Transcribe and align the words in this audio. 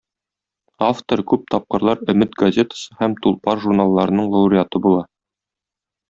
Автор 0.85 1.21
күп 1.31 1.43
тапкырлар 1.55 1.99
"Өмет" 2.13 2.33
газетасы 2.41 2.97
һәм 3.01 3.13
"Тулпар" 3.25 3.61
журналларының 3.67 4.33
лауреаты 4.37 4.83
була. 4.87 5.05